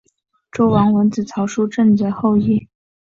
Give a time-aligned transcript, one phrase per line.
[0.51, 2.67] 周文王子曹叔振铎后裔。